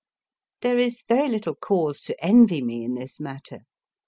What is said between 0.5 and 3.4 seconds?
There is very little cause to envy me in this